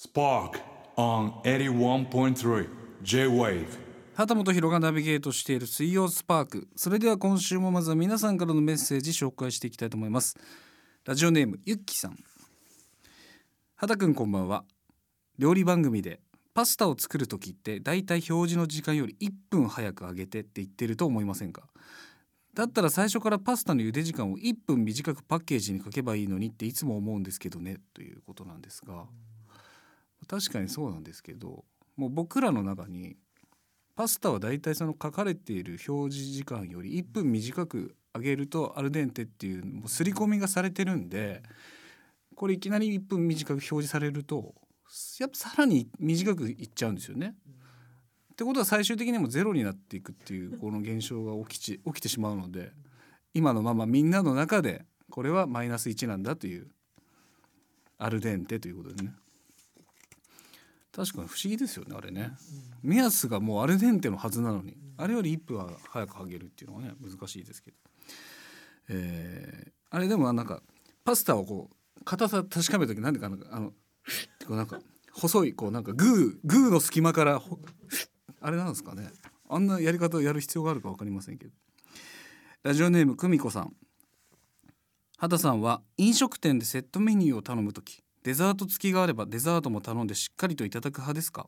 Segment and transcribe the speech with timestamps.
[0.00, 0.60] Spark
[0.96, 2.68] on 81.3
[3.02, 3.66] J-Wave.
[4.14, 6.68] 畑本博がナビゲートしている水曜スパーク。
[6.76, 10.36] それでは今週もまずは皆さんからのメッセージ紹介していきたいと思います。
[11.04, 12.16] ラジオネームゆっきさん。
[13.74, 14.62] 畑くんこんばんは。
[15.36, 16.20] 料理番組で
[16.54, 21.64] パスタを作る時ってだいたい表示の時間より1分早く揚げてって言ってると思いませんか？
[22.54, 27.78] だったら最初からパスタの茹で時間を1分短くパッケージに書けばいいのにっていつも思うんですけどね。
[27.94, 29.04] ということなんですが。
[30.28, 31.64] 確かにそうなんですけど
[31.96, 33.16] もう僕らの中に
[33.96, 41.42] パスタはだいたいその書かれている表示時間より1分短く揚げるとアルデンテっていうもう刷り込みがされてるんで
[42.36, 44.54] これいきなり1分短く表示されると
[45.18, 47.34] やっぱさらに短くいっちゃうんですよね。
[48.32, 52.70] ってことは最終的にもゼロになっていくっていうこの現象が起きち起きてしまうので
[53.34, 56.68] 今のままみんなの中でこれはマイナス1なんだという
[57.98, 59.12] アルデンテということでね
[60.98, 62.32] 確かに不思議ですよねあれね。
[62.82, 64.76] 目安がもうアルデンテのはずなのに。
[64.96, 67.76] あれより1分は早く揚げるっていうのはね難しいですけど、
[68.88, 70.60] えーあれでもなんか
[71.02, 73.74] パスタをこう硬さ確かめる時なんでかなんかあのこ
[74.50, 74.80] うなんか
[75.12, 77.40] 細いこうなんかグーグーの隙間から
[78.42, 79.08] あれなんですかね。
[79.48, 81.52] あんなやり方をやる必要があるか分かりませんけど。
[82.64, 83.72] ラジオネーム久美子さん。
[85.16, 91.46] 畑さんは飲食店でセットメニューを頼む時デザート付きがあればデザートも頼んでしっかりといただく派ですか？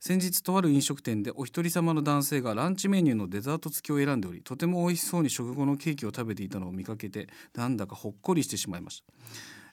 [0.00, 9.12] 先日とある飲食店でお一人様の男性がランチメニューのデザート付きを選んでおりとても美味しそうに食後のケーキを食べていたのを見かけてなんだかほっこりしてしまいました。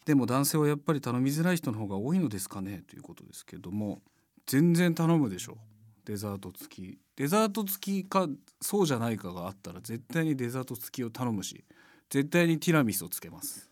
[0.06, 2.84] でも男性はやっぱり頼みづらい人の方が多いのですかね？
[2.88, 4.04] ということですけども
[4.46, 5.58] 全然頼むでしょ
[6.06, 7.00] デザート付き。
[7.16, 8.28] デザート付きか
[8.62, 11.66] そうじゃないかがあったら絶対にデザート付きを頼むし
[12.12, 13.72] 絶対にティラミスをつけます。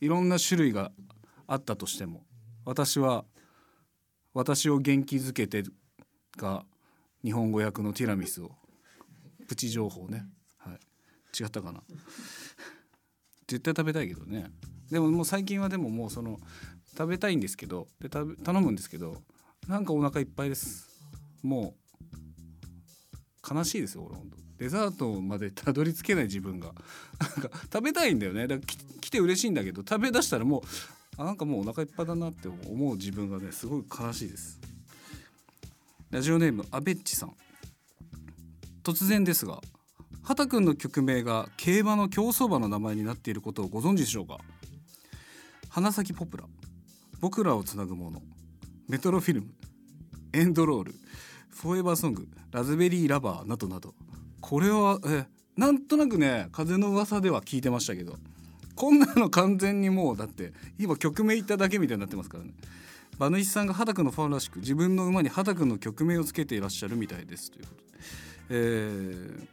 [0.00, 0.90] いろんな種類が
[1.50, 2.22] あったとしても
[2.64, 3.24] 私は
[4.32, 5.64] 私を元気づけて
[6.36, 6.64] が
[7.24, 8.52] 日本語訳のティラミスを
[9.48, 10.26] プチ情報ね、
[10.58, 11.82] はい、違ったかな。
[13.48, 14.52] 絶対食べたいけどね。
[14.92, 16.38] でももう最近はでももうその
[16.92, 18.26] 食べたいんですけどで頼
[18.60, 19.16] むんですけど
[19.66, 20.88] なんかお腹いっぱいです。
[21.42, 21.74] も
[23.42, 26.68] う悲しいですよ俺本当デザートまでたどり着けない自分が。
[27.18, 28.46] なんか食べたいんだよね。
[28.46, 30.62] だから来て嬉しいんだけど食べだしたらもう
[31.20, 34.58] あなんかもうお腹いっぱいだなって思う自分がねすごい悲しいです。
[36.10, 37.34] ラジオネームアベッチさん。
[38.82, 39.60] 突然ですが
[40.22, 44.38] 畑くんの曲名が競馬の競走馬の名前になっていることをご存知でしょうか？
[45.68, 46.44] 花咲ポプラ。
[47.20, 48.22] 僕らをつなぐもの。
[48.88, 49.48] メトロフィルム。
[50.32, 50.94] エンドロール。
[51.50, 52.28] フォーエバーソング。
[52.50, 53.94] ラズベリーラバーなどなど。
[54.40, 58.16] これはえなんとなくね風の噂では聞いてましたけど。
[58.80, 62.54] こんなの完全にもうだって今曲名言っただけみたいになってますからね。
[63.18, 67.50] 馬主さんが畑くんのファンらしく自分の馬に畑くんの曲名をつけていらっしゃるみたいです。
[67.50, 67.98] ということで、
[68.48, 69.46] えー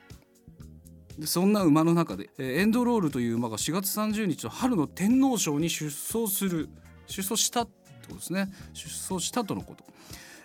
[1.26, 6.70] そんな馬の中で、えーエンドロールという馬が4月30日の春の天皇賞に出走する
[7.08, 7.72] 出走したって
[8.08, 8.48] ことですね。
[8.74, 9.84] 出走したとのこと、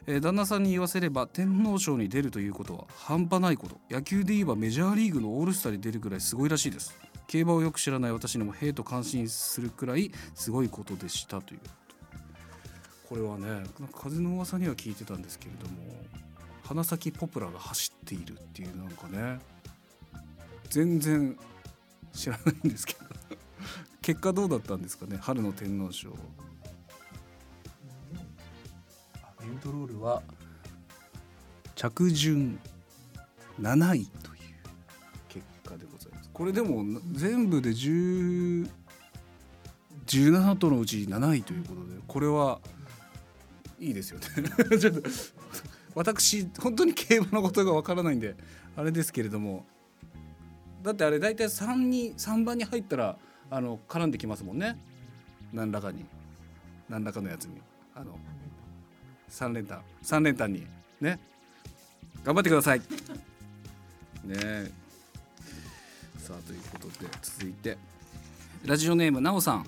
[0.09, 3.77] えー旦那さんに言わせれば天皇賞に出るということは半端ないこと。
[3.89, 7.12] 野球で言えばメジャーリーグのオールスターに出るくらいすごいらしいです。
[7.33, 11.61] 競馬をよく知らない私にもへえと感心するくらいすごいことでしたという。
[11.61, 11.67] こ
[13.09, 15.81] これはねなんか風の噂には聞いてたんですけれども
[16.63, 19.39] 花咲ポプラが走っているっていうなんかね
[20.69, 21.39] 全然
[22.13, 23.01] 知らないんですけど
[24.03, 26.11] 結果どうだったんですかね春の天皇賞。
[29.23, 30.23] あエンドロールは
[31.77, 32.59] 着順
[33.59, 34.32] 7位と。
[36.43, 38.67] これでも全部で17
[40.57, 42.59] 頭のうち7位ということでこれは
[43.79, 44.27] いいですよね。
[44.77, 45.09] ちょっと
[45.95, 48.35] 私本当に競馬のことがわからないんで
[48.75, 49.65] あれですけれども
[50.83, 53.17] だってあれ大体 3, に3番に入ったら
[53.49, 54.77] あの絡んできますもんね。
[55.53, 56.05] 何らかに。
[56.89, 57.63] 何らかのやつに。
[57.95, 58.19] あの
[59.31, 59.81] 3連単。
[60.03, 60.67] 3連単に。
[61.01, 61.21] ね。
[62.25, 62.81] 頑張ってください。
[62.81, 62.85] ね。
[64.27, 64.82] え
[66.23, 67.77] さあということで続いて。
[68.65, 69.67] ラジオネームなおさん。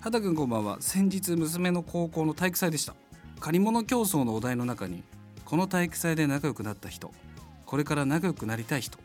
[0.00, 0.78] 畑くんこんばんは。
[0.80, 2.96] 先日娘の高校の体育祭でした。
[3.38, 5.04] 借り物競争のお題の中に
[5.44, 7.12] この体育祭で仲良くなった人。
[7.64, 8.98] これから仲良くなりたい人。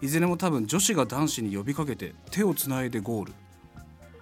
[0.00, 3.32] いずれも多分女子が男子に呼びかけて手をつないでゴール。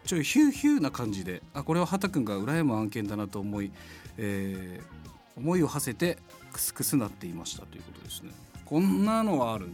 [0.04, 3.70] ちょいヒューヒューな感じであこれは畑くんが羨む案件だなと思い、
[4.18, 5.02] えー
[5.34, 6.18] 思いを馳せて
[6.52, 8.32] クスクスなっていましたということですね。
[8.66, 9.72] こんなのはあるの？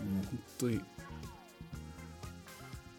[0.00, 0.80] もう本当に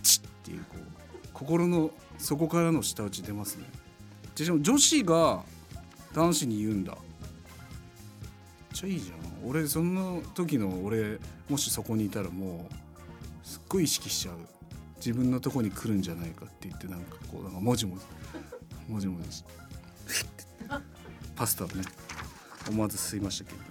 [0.04, 3.66] チッっていうこう心の底からの舌打ち出ますね。
[4.36, 5.44] でしかも女子が
[6.14, 6.94] 男子に言うんだ。
[6.94, 7.02] めっ
[8.74, 9.50] ちゃいいじゃん。
[9.50, 11.20] 俺その時の俺
[11.50, 14.36] もしそこにいたらもうすっごい意識しちゃう。
[14.98, 18.04] 自分のとこに来るんじゃないかって言ってなんかこうなんかもじもじ
[18.88, 19.44] もじもじ。
[21.36, 21.84] パスタをね
[22.70, 23.71] 思わず吸いましたけど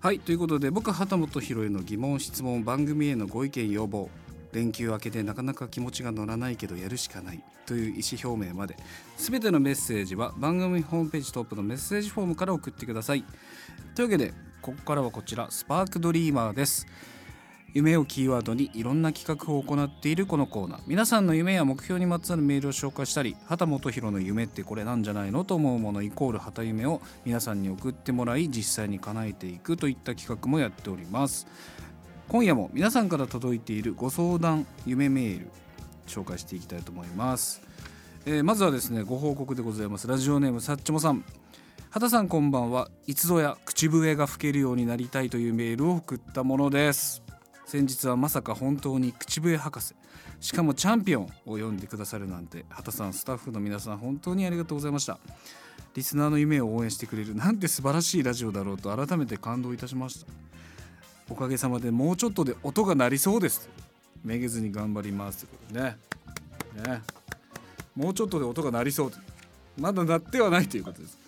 [0.00, 4.08] はいということで僕畑本博への疑問質問番組へのご意見要望。
[4.52, 7.42] 連休明けでなかなか気持ちが乗らないけどやるしかない。
[7.66, 8.76] という意思表明まで。
[9.16, 13.24] 全てのメッセージは番組ホームページトップのメッセージフォームから送ってください。
[13.96, 16.86] というわけでここからはこちらスパークドリーマーです。
[17.78, 20.80] 夢をキーワードにいろんな企画を行っているこのコーナー。
[20.88, 31.46] 皆さんの夢や目標にまつわるメールを紹介したり畑本博の夢ってこれなんじゃないのと思うものイコール畑夢を皆さんに送ってもらい実際に叶えていくといった企画もやっております。
[32.26, 35.46] 今夜も皆さんから届いているご相談夢メール
[36.08, 37.62] 紹介していきたいと思います、
[38.26, 40.08] えーまずはですねご報告でございます。
[40.08, 41.24] ラジオネームさっちもさん。
[41.90, 42.90] 畑さんこんばんは。
[43.06, 47.27] いつぞや口笛が吹けるようになりたいというメールを送ったものです。
[47.68, 49.94] 先日はまさか本当に口笛博士。
[50.40, 55.18] しかもチャンピオンを呼んでくださるなんて畑さんスタッフの皆さん本当にありがとうございました。
[55.94, 60.26] リスナーの夢を応援してくれるなんて素晴らしいラジオだろうと改めて感動いたしました。
[61.28, 63.68] おかげさまでもうちょっとで音が鳴りそうです。
[64.24, 65.96] めげずに頑張りますということでね。
[66.86, 67.02] ね。
[67.94, 69.18] もうちょっとで音が鳴りそうと
[69.78, 71.18] まだ鳴ってはないということです。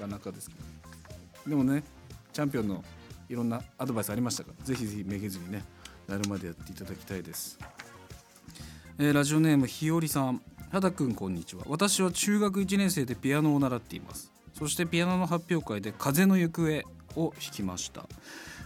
[0.00, 0.54] なかなかですけ
[1.44, 1.50] ど。
[1.50, 1.82] でもね
[2.32, 2.82] チャンピオンの
[3.28, 5.62] いろんなアドバイスありましたからぜひぜひめげずにね。
[6.10, 7.56] なるまでやっていただきたいです、
[8.98, 10.42] えーラジオネームひよりさん。
[10.70, 11.64] 畑くんこんにちは。
[11.68, 14.30] 私は中学1年生でピアノを習っています。
[14.54, 16.84] そしてピアノの発表会で風の行方
[17.16, 18.06] を弾きました。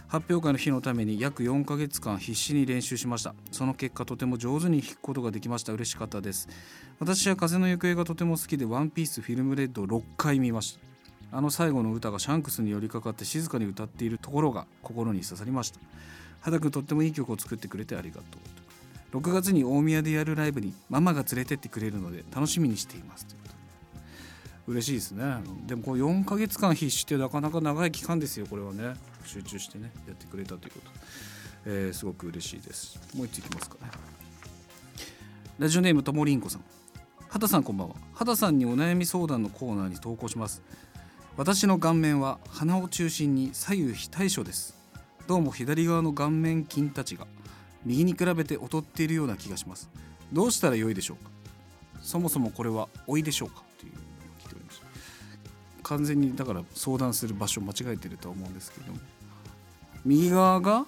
[0.07, 3.33] 発表会の日のために約4ヶ月間必死に練習しました。
[3.51, 5.73] その結果とても上手に弾くことができました。
[5.73, 6.47] 嬉しかったです。
[6.99, 10.94] 私は風の行方がとても好きでワンピースフィルムレッドを6回見ました。
[11.35, 15.81] あの最後の歌がシャンクスに寄りかかって静かに歌っているところが心に刺さりました。
[16.39, 18.21] 肌くんとってもいい曲を作ってくれてありがと
[19.11, 19.17] う。
[19.17, 25.25] 6月に大宮でやるライブにママが連れてってくれるので楽しみにしていますということ嬉しいですね。
[25.67, 28.45] でもこう4ヶ月間必死ってなかなか長い期間ですよ。
[28.49, 28.93] これはね
[29.25, 30.91] 集中してねやってくれたということ、
[31.65, 32.97] えーすごく嬉しいです。
[33.13, 33.91] もう一ついきますかね。
[35.59, 36.63] ラジオネームともりんこさん。
[37.27, 37.95] 畑さんこんばんは。
[38.13, 40.61] 畑さんにお悩み相談のコーナーに投稿します。
[41.37, 44.73] 私の顔面は鼻を中心に左右非対称です。
[45.27, 47.27] どうも左側の顔面筋たちが
[47.83, 49.89] 右に比べて劣っているような気がします。
[50.31, 51.29] どうしたらよいでしょうか？
[52.01, 53.63] そもそもこれは老いでしょうか？
[53.77, 54.05] というのが
[54.39, 54.81] 来ております。
[55.83, 58.99] 完全にだから相談する場所間違えてるとは思うんですけども
[60.05, 60.85] 右側が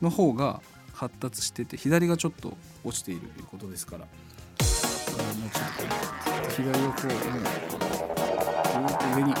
[0.00, 0.62] の方が
[0.94, 8.37] 発達してて左がちょっと落ちているということですからもうちょっと左をこう、うん、ずーっと
[8.72, 9.34] 上に。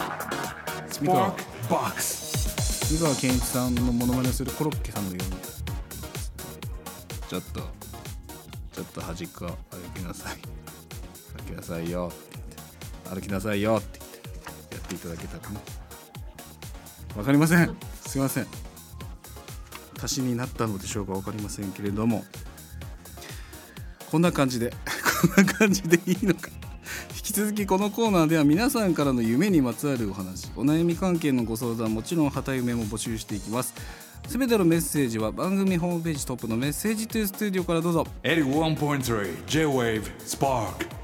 [1.00, 1.34] 三河 Spark
[1.68, 2.96] Box.
[2.96, 5.36] 三河健一さんのモノマネをするコロッケさんのように。
[7.28, 7.60] ちょっと
[8.72, 10.38] ちょっと端っこ歩きなさい。
[11.36, 12.10] 歩きなさいよ。
[13.10, 13.76] 歩きなさいよ。
[13.76, 15.60] って言ってやっていただけたらね
[17.16, 17.76] わかりません。
[18.06, 18.46] すいません。
[20.02, 22.24] 足しになったのでしょうかわかりませんけれども。
[24.10, 24.70] こんな感じで
[25.34, 26.48] こんな感じでいいのか
[27.18, 33.74] 引き続きこのコーナーでは皆さんからの夢にまつわるお話お悩み関係のご相談もちろん旗夢も募集していきます
[34.28, 40.97] すべてのメッセージは番組ホームページトップのメッセージというスタジオからどうぞ81.3 J-Wave Spark.